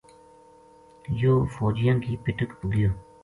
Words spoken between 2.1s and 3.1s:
پٹک پو گیو